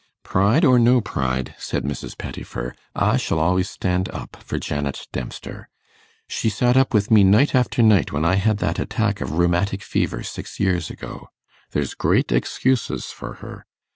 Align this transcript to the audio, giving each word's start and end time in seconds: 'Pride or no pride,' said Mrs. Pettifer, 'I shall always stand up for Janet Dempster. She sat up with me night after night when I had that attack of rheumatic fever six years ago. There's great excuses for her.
'Pride 0.23 0.65
or 0.65 0.79
no 0.79 0.99
pride,' 0.99 1.53
said 1.59 1.83
Mrs. 1.83 2.17
Pettifer, 2.17 2.73
'I 2.95 3.17
shall 3.17 3.37
always 3.37 3.69
stand 3.69 4.09
up 4.09 4.35
for 4.43 4.57
Janet 4.57 5.07
Dempster. 5.13 5.69
She 6.27 6.49
sat 6.49 6.75
up 6.75 6.91
with 6.91 7.11
me 7.11 7.23
night 7.23 7.53
after 7.53 7.83
night 7.83 8.11
when 8.11 8.25
I 8.25 8.33
had 8.33 8.57
that 8.57 8.79
attack 8.79 9.21
of 9.21 9.33
rheumatic 9.33 9.83
fever 9.83 10.23
six 10.23 10.59
years 10.59 10.89
ago. 10.89 11.27
There's 11.69 11.93
great 11.93 12.31
excuses 12.31 13.11
for 13.11 13.33
her. 13.45 13.67